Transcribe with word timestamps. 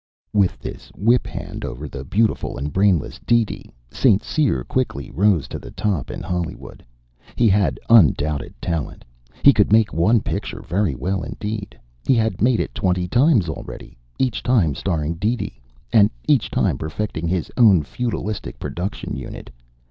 With 0.33 0.57
this 0.57 0.91
whip 0.97 1.27
hand 1.27 1.63
over 1.63 1.87
the 1.87 2.03
beautiful 2.03 2.57
and 2.57 2.73
brainless 2.73 3.19
DeeDee, 3.27 3.69
St. 3.91 4.23
Cyr 4.23 4.63
quickly 4.63 5.11
rose 5.11 5.47
to 5.49 5.59
the 5.59 5.69
top 5.69 6.09
in 6.09 6.23
Hollywood. 6.23 6.83
He 7.35 7.47
had 7.47 7.79
undoubted 7.87 8.59
talent. 8.59 9.05
He 9.43 9.53
could 9.53 9.71
make 9.71 9.93
one 9.93 10.21
picture 10.21 10.63
very 10.63 10.95
well 10.95 11.21
indeed. 11.21 11.79
He 12.07 12.15
had 12.15 12.41
made 12.41 12.59
it 12.59 12.73
twenty 12.73 13.07
times 13.07 13.47
already, 13.47 13.95
each 14.17 14.41
time 14.41 14.73
starring 14.73 15.17
DeeDee, 15.17 15.61
and 15.93 16.09
each 16.27 16.49
time 16.49 16.79
perfecting 16.79 17.27
his 17.27 17.51
own 17.55 17.83
feudalistic 17.83 18.57
production 18.57 19.15
unit. 19.15 19.51